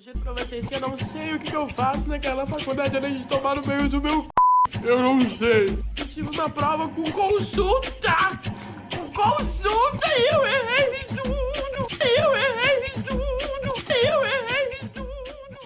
[0.00, 3.26] juro pra vocês que eu não sei o que, eu faço naquela faculdade além de
[3.26, 4.88] tomar no meio do meu c...
[4.88, 5.66] Eu não sei.
[5.98, 8.16] Eu tive uma prova com consulta!
[8.90, 11.86] Com consulta e eu errei tudo!
[12.18, 13.74] Eu errei tudo!
[14.06, 15.58] Eu errei tudo!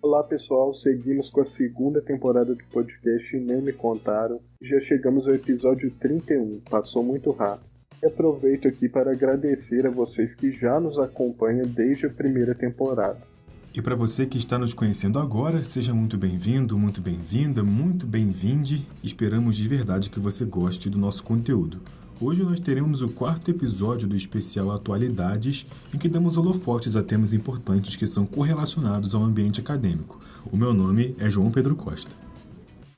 [0.00, 4.40] Olá pessoal, seguimos com a segunda temporada do podcast Nem Me Contaram.
[4.62, 7.70] Já chegamos ao episódio 31, passou muito rápido.
[8.02, 13.31] E aproveito aqui para agradecer a vocês que já nos acompanham desde a primeira temporada.
[13.74, 18.86] E para você que está nos conhecendo agora, seja muito bem-vindo, muito bem-vinda, muito bem-vinde.
[19.02, 21.80] Esperamos de verdade que você goste do nosso conteúdo.
[22.20, 27.32] Hoje nós teremos o quarto episódio do especial Atualidades, em que damos holofotes a temas
[27.32, 30.20] importantes que são correlacionados ao ambiente acadêmico.
[30.52, 32.10] O meu nome é João Pedro Costa.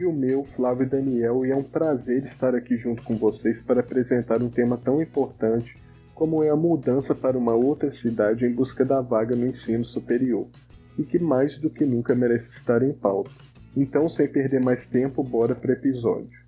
[0.01, 3.79] E o meu, Flávio Daniel, e é um prazer estar aqui junto com vocês para
[3.79, 5.77] apresentar um tema tão importante
[6.17, 10.47] como é a mudança para uma outra cidade em busca da vaga no ensino superior
[10.99, 13.31] e que mais do que nunca merece estar em pauta.
[13.77, 16.45] Então, sem perder mais tempo, bora para o episódio.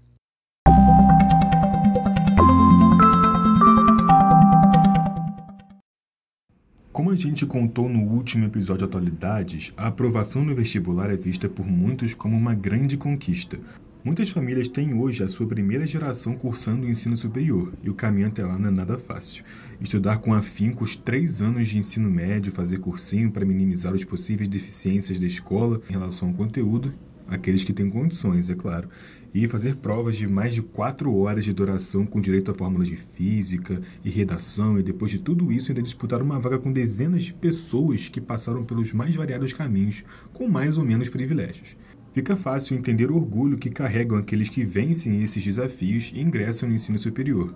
[6.93, 11.49] Como a gente contou no último episódio de Atualidades, a aprovação no vestibular é vista
[11.49, 13.59] por muitos como uma grande conquista.
[14.07, 18.29] Muitas famílias têm hoje a sua primeira geração cursando o ensino superior, e o caminho
[18.29, 19.43] até lá não é nada fácil.
[19.81, 24.49] Estudar com afinco os três anos de ensino médio, fazer cursinho para minimizar as possíveis
[24.49, 26.95] deficiências da escola em relação ao conteúdo,
[27.27, 28.89] aqueles que têm condições, é claro,
[29.35, 32.97] e fazer provas de mais de quatro horas de duração com direito a fórmulas de
[32.97, 37.35] física e redação, e depois de tudo isso ainda disputar uma vaga com dezenas de
[37.35, 41.77] pessoas que passaram pelos mais variados caminhos, com mais ou menos privilégios.
[42.17, 46.75] Fica fácil entender o orgulho que carregam aqueles que vencem esses desafios e ingressam no
[46.75, 47.55] ensino superior.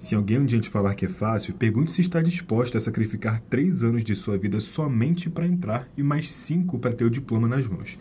[0.00, 3.38] Se alguém um dia te falar que é fácil, pergunte se está disposta a sacrificar
[3.38, 7.46] três anos de sua vida somente para entrar e mais cinco para ter o diploma
[7.46, 7.96] nas mãos.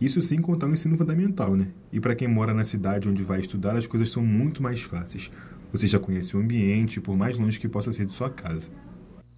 [0.00, 1.66] Isso sem contar o ensino fundamental, né?
[1.92, 5.28] E para quem mora na cidade onde vai estudar, as coisas são muito mais fáceis.
[5.72, 8.70] Você já conhece o ambiente, por mais longe que possa ser de sua casa.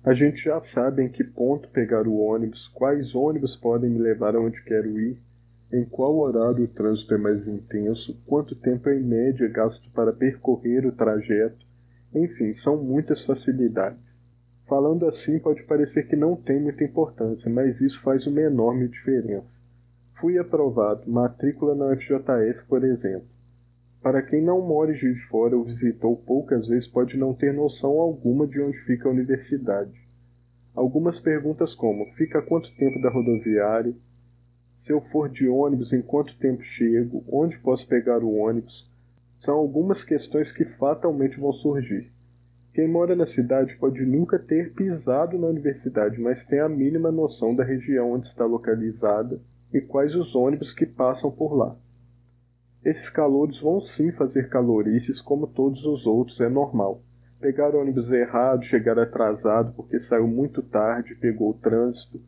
[0.05, 4.37] A gente já sabe em que ponto pegar o ônibus, quais ônibus podem me levar
[4.37, 5.17] aonde quero ir,
[5.75, 10.87] em qual horário o trânsito é mais intenso, quanto tempo em média gasto para percorrer
[10.87, 11.67] o trajeto,
[12.15, 14.17] enfim, são muitas facilidades.
[14.69, 19.61] Falando assim pode parecer que não tem muita importância, mas isso faz uma enorme diferença.
[20.13, 23.27] Fui aprovado, matrícula na UFJF, por exemplo.
[24.01, 27.53] Para quem não mora em Juiz de Fora ou visitou poucas vezes, pode não ter
[27.53, 29.93] noção alguma de onde fica a universidade.
[30.73, 33.95] Algumas perguntas como: fica a quanto tempo da rodoviária?
[34.77, 37.25] Se eu for de ônibus, em quanto tempo chego?
[37.29, 38.91] Onde posso pegar o ônibus?
[39.39, 42.13] São algumas questões que fatalmente vão surgir.
[42.75, 47.55] Quem mora na cidade pode nunca ter pisado na universidade, mas tem a mínima noção
[47.55, 49.41] da região onde está localizada
[49.73, 51.77] e quais os ônibus que passam por lá.
[52.85, 57.01] Esses calouros vão sim fazer calorices como todos os outros, é normal.
[57.41, 62.21] Pegar ônibus errado, chegar atrasado porque saiu muito tarde, pegou o trânsito,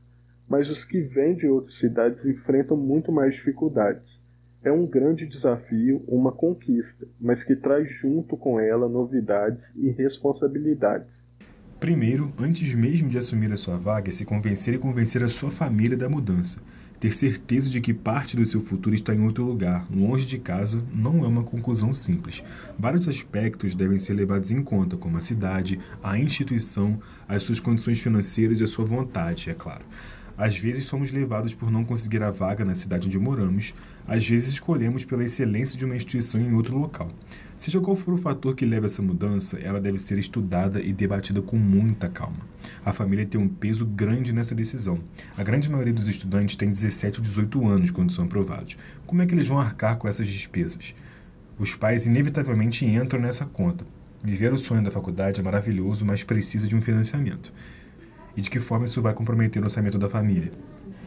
[0.48, 4.22] mas os que vêm de outras cidades enfrentam muito mais dificuldades.
[4.62, 11.08] É um grande desafio, uma conquista, mas que traz junto com ela novidades e responsabilidades.
[11.78, 15.50] Primeiro, antes mesmo de assumir a sua vaga, é se convencer e convencer a sua
[15.50, 16.58] família da mudança.
[16.98, 20.82] Ter certeza de que parte do seu futuro está em outro lugar, longe de casa,
[20.92, 22.42] não é uma conclusão simples.
[22.78, 26.98] Vários aspectos devem ser levados em conta, como a cidade, a instituição,
[27.28, 29.84] as suas condições financeiras e a sua vontade, é claro.
[30.38, 33.72] Às vezes somos levados por não conseguir a vaga na cidade onde moramos,
[34.06, 37.10] às vezes escolhemos pela excelência de uma instituição em outro local.
[37.56, 40.92] Seja qual for o fator que leve a essa mudança, ela deve ser estudada e
[40.92, 42.40] debatida com muita calma.
[42.84, 45.00] A família tem um peso grande nessa decisão.
[45.38, 48.76] A grande maioria dos estudantes tem 17 ou 18 anos quando são aprovados.
[49.06, 50.94] Como é que eles vão arcar com essas despesas?
[51.58, 53.86] Os pais inevitavelmente entram nessa conta.
[54.22, 57.52] Viver o sonho da faculdade é maravilhoso, mas precisa de um financiamento
[58.36, 60.52] e de que forma isso vai comprometer o orçamento da família.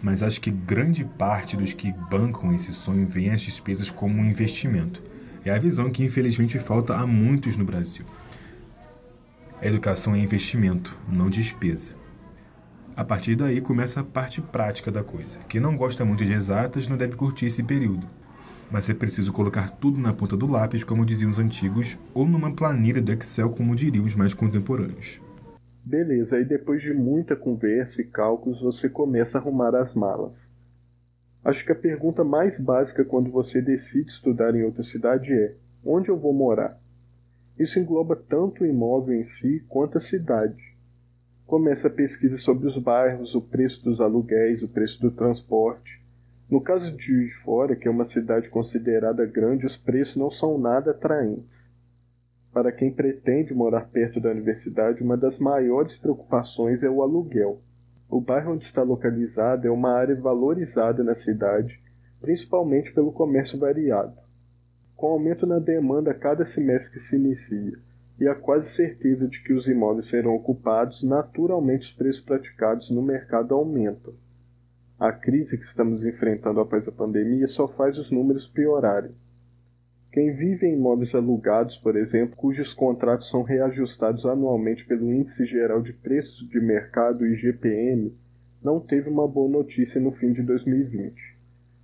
[0.01, 4.25] Mas acho que grande parte dos que bancam esse sonho veem as despesas como um
[4.25, 5.03] investimento.
[5.45, 8.05] É a visão que infelizmente falta a muitos no Brasil.
[9.61, 11.93] A educação é investimento, não despesa.
[12.95, 15.39] A partir daí começa a parte prática da coisa.
[15.47, 18.07] Quem não gosta muito de exatas não deve curtir esse período.
[18.71, 22.51] Mas é preciso colocar tudo na ponta do lápis, como diziam os antigos, ou numa
[22.51, 25.19] planilha do Excel, como diriam os mais contemporâneos.
[25.83, 30.51] Beleza, aí depois de muita conversa e cálculos, você começa a arrumar as malas.
[31.43, 36.09] Acho que a pergunta mais básica quando você decide estudar em outra cidade é: onde
[36.09, 36.79] eu vou morar?
[37.57, 40.77] Isso engloba tanto o imóvel em si quanto a cidade.
[41.45, 45.99] Começa a pesquisa sobre os bairros, o preço dos aluguéis, o preço do transporte.
[46.49, 50.57] No caso de Juiz Fora, que é uma cidade considerada grande, os preços não são
[50.57, 51.68] nada atraentes.
[52.51, 57.61] Para quem pretende morar perto da universidade, uma das maiores preocupações é o aluguel.
[58.09, 61.79] O bairro onde está localizado é uma área valorizada na cidade,
[62.19, 64.17] principalmente pelo comércio variado.
[64.95, 67.77] Com aumento na demanda a cada semestre que se inicia
[68.19, 73.01] e a quase certeza de que os imóveis serão ocupados, naturalmente os preços praticados no
[73.01, 74.13] mercado aumentam.
[74.99, 79.15] A crise que estamos enfrentando após a pandemia só faz os números piorarem.
[80.11, 85.83] Quem vive em imóveis alugados, por exemplo, cujos contratos são reajustados anualmente pelo Índice Geral
[85.83, 88.11] de Preços de Mercado IGPM,
[88.61, 91.37] não teve uma boa notícia no fim de 2020.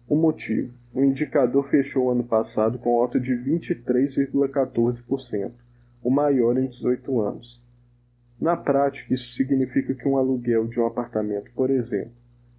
[0.09, 5.51] O motivo: o indicador fechou o ano passado com alta de 23,14%,
[6.03, 7.63] o maior em 18 anos.
[8.41, 12.13] Na prática, isso significa que um aluguel de um apartamento, por exemplo,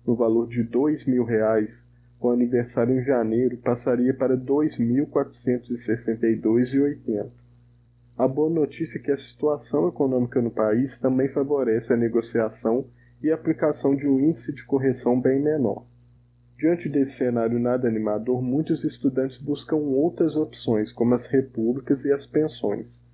[0.07, 1.85] no valor de 2 mil reais,
[2.19, 7.29] com aniversário em janeiro, passaria para R$ 2.462,80.
[8.17, 12.87] A boa notícia é que a situação econômica no país também favorece a negociação
[13.23, 15.85] e a aplicação de um índice de correção bem menor.
[16.57, 22.25] Diante desse cenário nada animador, muitos estudantes buscam outras opções, como as repúblicas e as
[22.25, 23.05] pensões.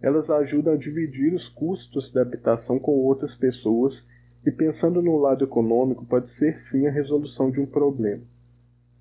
[0.00, 4.06] Elas ajudam a dividir os custos da habitação com outras pessoas
[4.46, 8.22] e, pensando no lado econômico, pode ser sim a resolução de um problema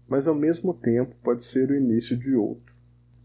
[0.07, 2.73] mas ao mesmo tempo pode ser o início de outro.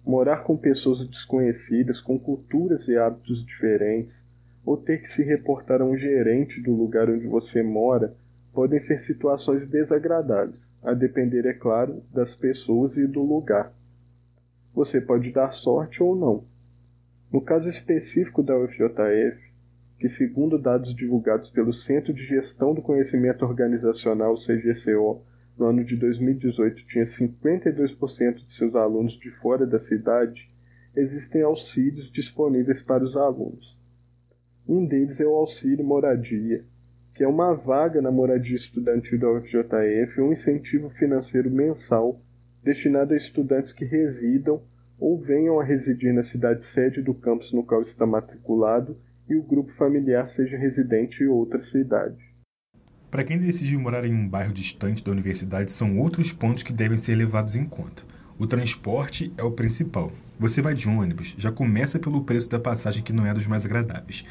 [0.05, 4.25] Morar com pessoas desconhecidas, com culturas e hábitos diferentes,
[4.65, 8.15] ou ter que se reportar a um gerente do lugar onde você mora,
[8.53, 13.73] podem ser situações desagradáveis, a depender, é claro, das pessoas e do lugar.
[14.75, 16.45] Você pode dar sorte ou não.
[17.33, 19.49] No caso específico da UFJF,
[19.99, 25.23] que segundo dados divulgados pelo Centro de Gestão do Conhecimento Organizacional, CGCO,
[25.59, 30.49] no ano de 2018 tinha 52% de seus alunos de fora da cidade,
[30.95, 33.77] existem auxílios disponíveis para os alunos.
[34.67, 36.65] Um deles é o auxílio moradia,
[37.15, 42.21] que é uma vaga na moradia estudantil da UFJF, um incentivo financeiro mensal
[42.63, 44.63] destinado a estudantes que residam
[45.01, 48.97] ou venham a residir na cidade sede do campus no qual está matriculado
[49.29, 52.28] e o grupo familiar seja residente em outra cidade.
[53.11, 56.99] Para quem decide morar em um bairro distante da universidade, são outros pontos que devem
[56.99, 58.03] ser levados em conta.
[58.39, 60.13] O transporte é o principal.
[60.39, 63.65] Você vai de ônibus, já começa pelo preço da passagem que não é dos mais
[63.65, 64.27] agradáveis.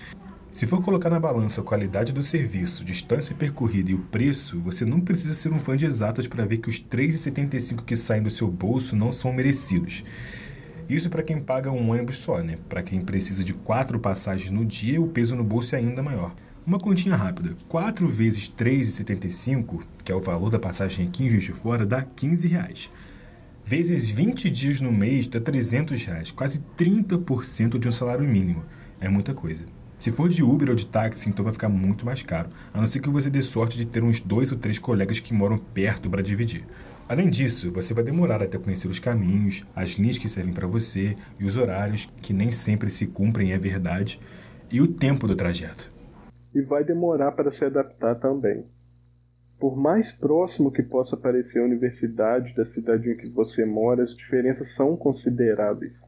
[0.51, 4.85] Se for colocar na balança a qualidade do serviço, distância percorrida e o preço, você
[4.85, 8.21] não precisa ser um fã de exatas para ver que os R$ 3,75 que saem
[8.21, 10.03] do seu bolso não são merecidos.
[10.88, 12.57] Isso para quem paga um ônibus só, né?
[12.69, 16.33] Para quem precisa de quatro passagens no dia, o peso no bolso é ainda maior.
[16.68, 17.56] Uma continha rápida.
[17.69, 22.02] 4 vezes 3,75, que é o valor da passagem aqui em Juiz de Fora, dá
[22.02, 22.92] 15 reais.
[23.66, 28.66] Vezes 20 dias no mês dá 300 reais, quase 30% de um salário mínimo.
[29.00, 29.64] É muita coisa.
[29.98, 32.88] Se for de Uber ou de táxi, então vai ficar muito mais caro, a não
[32.88, 36.10] ser que você dê sorte de ter uns dois ou três colegas que moram perto
[36.10, 36.66] para dividir.
[37.08, 41.16] Além disso, você vai demorar até conhecer os caminhos, as linhas que servem para você
[41.40, 44.20] e os horários, que nem sempre se cumprem, é verdade,
[44.70, 45.96] e o tempo do trajeto
[46.57, 48.65] e vai demorar para se adaptar também.
[49.59, 54.15] Por mais próximo que possa parecer a universidade da cidade em que você mora, as
[54.15, 56.01] diferenças são consideráveis.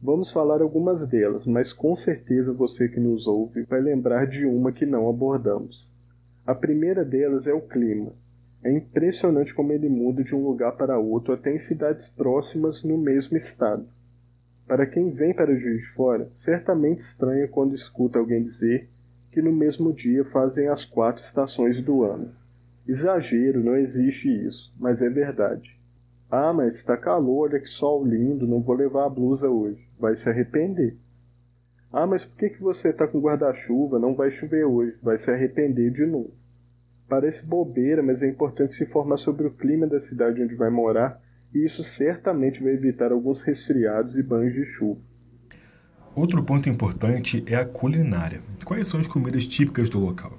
[0.00, 4.72] Vamos falar algumas delas, mas com certeza você que nos ouve vai lembrar de uma
[4.72, 5.94] que não abordamos.
[6.46, 8.12] A primeira delas é o clima.
[8.64, 12.96] É impressionante como ele muda de um lugar para outro, até em cidades próximas no
[12.96, 13.86] mesmo estado.
[14.66, 18.88] Para quem vem para Juiz de Fora, certamente estranha quando escuta alguém dizer
[19.36, 22.32] que no mesmo dia fazem as quatro estações do ano.
[22.88, 25.78] Exagero, não existe isso, mas é verdade.
[26.30, 29.86] Ah, mas está calor, olha que sol lindo, não vou levar a blusa hoje.
[30.00, 30.96] Vai se arrepender.
[31.92, 33.98] Ah, mas por que, que você está com guarda-chuva?
[33.98, 34.96] Não vai chover hoje.
[35.02, 36.32] Vai se arrepender de novo.
[37.06, 41.20] Parece bobeira, mas é importante se informar sobre o clima da cidade onde vai morar,
[41.52, 45.02] e isso certamente vai evitar alguns resfriados e banhos de chuva.
[46.16, 48.40] Outro ponto importante é a culinária.
[48.64, 50.32] Quais são as comidas típicas do local?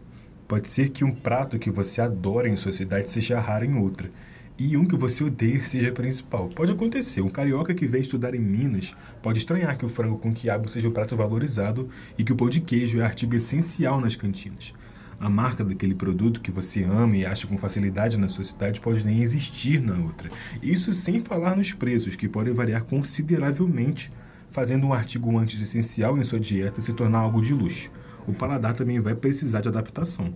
[0.47, 4.09] Pode ser que um prato que você adora em sua cidade seja raro em outra,
[4.57, 6.49] e um que você odeia seja principal.
[6.49, 10.33] Pode acontecer, um carioca que vem estudar em Minas pode estranhar que o frango com
[10.33, 14.15] quiabo seja o prato valorizado e que o pão de queijo é artigo essencial nas
[14.15, 14.73] cantinas.
[15.19, 19.05] A marca daquele produto que você ama e acha com facilidade na sua cidade pode
[19.05, 20.31] nem existir na outra.
[20.59, 24.11] Isso sem falar nos preços, que podem variar consideravelmente
[24.51, 27.91] fazendo um artigo antes essencial em sua dieta se tornar algo de luxo.
[28.27, 30.33] o paladar também vai precisar de adaptação.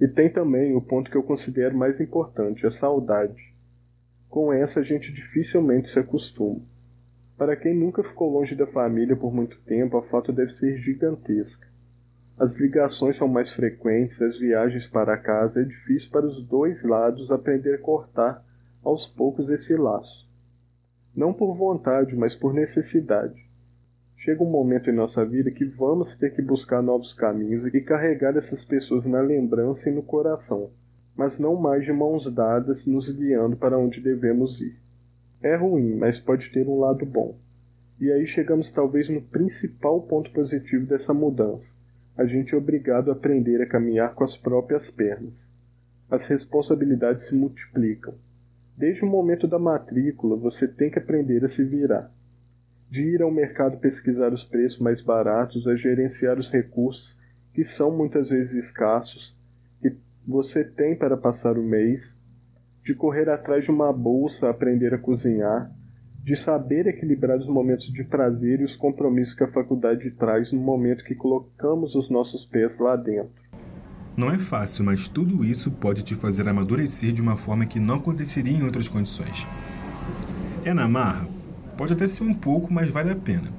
[0.00, 3.54] E tem também o ponto que eu considero mais importante, a saudade.
[4.28, 6.60] Com essa a gente dificilmente se acostuma.
[7.36, 11.66] Para quem nunca ficou longe da família por muito tempo, a falta deve ser gigantesca.
[12.38, 17.30] As ligações são mais frequentes, as viagens para casa é difícil para os dois lados
[17.30, 18.44] aprender a cortar
[18.82, 20.25] aos poucos esse laço.
[21.16, 23.48] Não por vontade, mas por necessidade.
[24.16, 28.36] Chega um momento em nossa vida que vamos ter que buscar novos caminhos e carregar
[28.36, 30.70] essas pessoas na lembrança e no coração,
[31.16, 34.76] mas não mais de mãos dadas nos guiando para onde devemos ir.
[35.42, 37.36] É ruim, mas pode ter um lado bom.
[37.98, 41.74] E aí chegamos talvez no principal ponto positivo dessa mudança
[42.16, 45.50] a gente é obrigado a aprender a caminhar com as próprias pernas.
[46.10, 48.14] As responsabilidades se multiplicam.
[48.76, 52.12] Desde o momento da matrícula, você tem que aprender a se virar.
[52.90, 57.18] De ir ao mercado pesquisar os preços mais baratos, a gerenciar os recursos,
[57.54, 59.34] que são muitas vezes escassos,
[59.80, 62.14] que você tem para passar o mês,
[62.84, 65.72] de correr atrás de uma bolsa aprender a cozinhar,
[66.22, 70.60] de saber equilibrar os momentos de prazer e os compromissos que a faculdade traz no
[70.60, 73.45] momento que colocamos os nossos pés lá dentro.
[74.16, 77.96] Não é fácil, mas tudo isso pode te fazer amadurecer de uma forma que não
[77.96, 79.46] aconteceria em outras condições.
[80.64, 81.28] É na marra?
[81.76, 83.52] Pode até ser um pouco, mas vale a pena.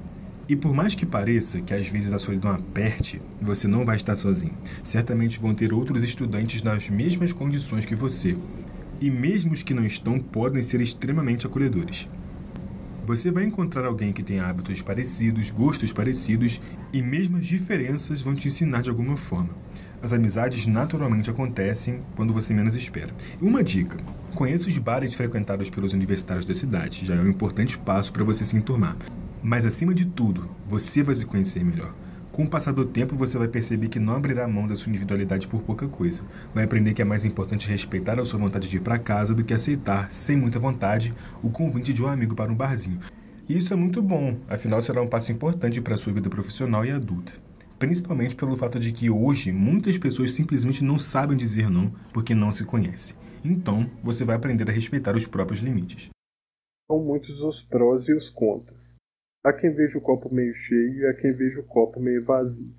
[0.48, 4.16] E por mais que pareça que às vezes a solidão aperte, você não vai estar
[4.16, 4.52] sozinho.
[4.82, 8.36] Certamente vão ter outros estudantes nas mesmas condições que você.
[9.00, 12.08] E mesmo os que não estão podem ser extremamente acolhedores.
[13.06, 16.60] Você vai encontrar alguém que tem hábitos parecidos, gostos parecidos
[16.92, 19.50] e mesmo as diferenças vão te ensinar de alguma forma.
[20.00, 23.12] As amizades naturalmente acontecem quando você menos espera.
[23.40, 23.98] Uma dica:
[24.34, 28.44] conheça os bares frequentados pelos universitários da cidade, já é um importante passo para você
[28.44, 28.96] se enturmar.
[29.42, 31.92] Mas acima de tudo, você vai se conhecer melhor.
[32.30, 35.48] Com o passar do tempo, você vai perceber que não abrirá mão da sua individualidade
[35.48, 36.22] por pouca coisa.
[36.54, 39.42] Vai aprender que é mais importante respeitar a sua vontade de ir para casa do
[39.42, 41.12] que aceitar, sem muita vontade,
[41.42, 43.00] o convite de um amigo para um barzinho.
[43.48, 46.84] E isso é muito bom, afinal será um passo importante para a sua vida profissional
[46.84, 47.47] e adulta.
[47.78, 52.50] Principalmente pelo fato de que hoje muitas pessoas simplesmente não sabem dizer não porque não
[52.50, 53.16] se conhecem.
[53.44, 56.08] Então, você vai aprender a respeitar os próprios limites.
[56.90, 58.80] São muitos os prós e os contras.
[59.44, 62.74] Há quem veja o copo meio cheio e há quem veja o copo meio vazio.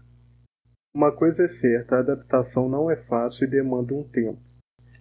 [0.94, 4.41] Uma coisa é certa, a adaptação não é fácil e demanda um tempo.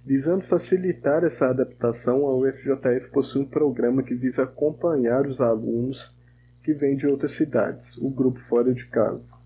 [0.05, 6.17] Visando facilitar essa adaptação, a UFJF possui um programa que visa acompanhar os alunos
[6.62, 9.38] que vêm de outras cidades, o Grupo Fora de Casa.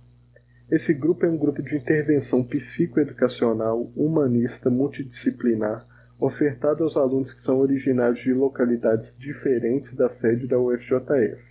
[0.73, 5.87] Esse grupo é um grupo de intervenção psicoeducacional, humanista, multidisciplinar,
[6.19, 11.43] ofertado aos alunos que são originários de localidades diferentes da sede da UFJF.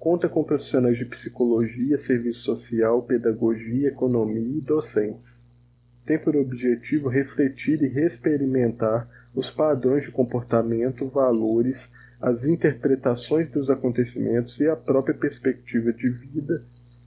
[0.00, 5.40] Conta com profissionais de psicologia, serviço social, pedagogia, economia e docentes.
[6.04, 11.88] Tem por objetivo refletir e reexperimentar os padrões de comportamento, valores,
[12.20, 16.64] as interpretações dos acontecimentos e a própria perspectiva de vida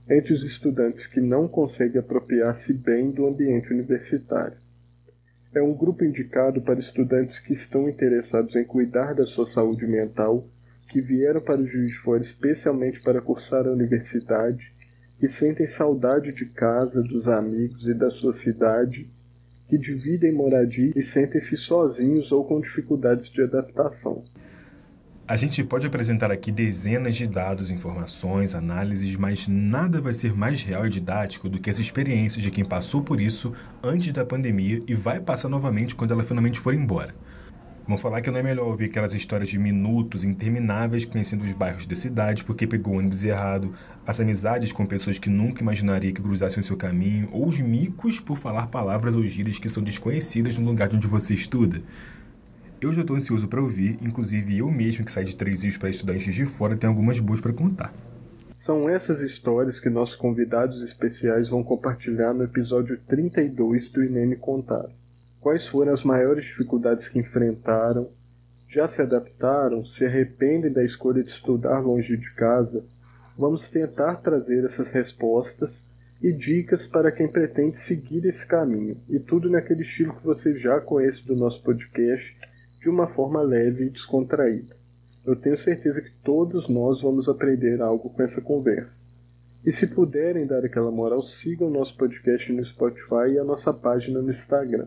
[0.08, 4.56] entre os estudantes que não conseguem apropriar-se bem do ambiente universitário.
[5.54, 10.46] É um grupo indicado para estudantes que estão interessados em cuidar da sua saúde mental
[10.88, 14.72] que vieram para o Juiz de Fora especialmente para cursar a universidade,
[15.18, 19.10] que sentem saudade de casa, dos amigos e da sua cidade,
[19.68, 24.24] que dividem moradia e sentem-se sozinhos ou com dificuldades de adaptação.
[25.26, 30.60] A gente pode apresentar aqui dezenas de dados, informações, análises, mas nada vai ser mais
[30.60, 34.82] real e didático do que as experiências de quem passou por isso antes da pandemia
[34.86, 37.14] e vai passar novamente quando ela finalmente for embora.
[37.88, 41.86] Vão falar que não é melhor ouvir aquelas histórias de minutos intermináveis conhecendo os bairros
[41.86, 43.72] da cidade porque pegou o ônibus errado,
[44.06, 48.20] as amizades com pessoas que nunca imaginaria que cruzassem o seu caminho, ou os micos
[48.20, 51.80] por falar palavras ou gírias que são desconhecidas no lugar de onde você estuda.
[52.84, 55.90] Eu já estou ansioso para ouvir, inclusive eu mesmo que saí de Três Rios para
[55.90, 57.90] Juiz de Fora tenho algumas boas para contar.
[58.58, 64.90] São essas histórias que nossos convidados especiais vão compartilhar no episódio 32 do INEM Contar.
[65.40, 68.10] Quais foram as maiores dificuldades que enfrentaram?
[68.68, 69.82] Já se adaptaram?
[69.86, 72.84] Se arrependem da escolha de estudar longe de casa?
[73.38, 75.86] Vamos tentar trazer essas respostas
[76.20, 80.82] e dicas para quem pretende seguir esse caminho, e tudo naquele estilo que você já
[80.82, 82.36] conhece do nosso podcast,
[82.84, 84.76] de uma forma leve e descontraída.
[85.24, 88.94] Eu tenho certeza que todos nós vamos aprender algo com essa conversa.
[89.64, 94.20] E se puderem dar aquela moral, sigam nosso podcast no Spotify e a nossa página
[94.20, 94.86] no Instagram.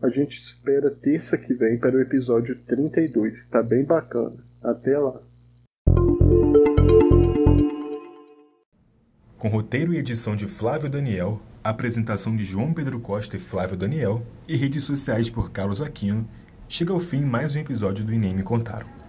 [0.00, 4.36] A gente espera terça que vem para o episódio 32, está bem bacana.
[4.62, 5.20] Até lá!
[9.36, 14.22] Com roteiro e edição de Flávio Daniel, apresentação de João Pedro Costa e Flávio Daniel
[14.46, 16.24] e redes sociais por Carlos Aquino.
[16.74, 19.01] Chega ao fim mais um episódio do Inem Me Contaram.